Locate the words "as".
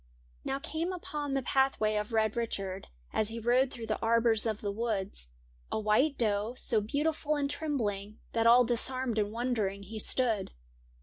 3.13-3.29